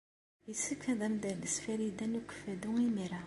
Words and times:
Yessefk 0.47 0.83
ad 0.93 1.01
am-d-tales 1.07 1.55
Farida 1.63 2.05
n 2.07 2.17
Ukeffadu 2.19 2.71
imir-a. 2.85 3.19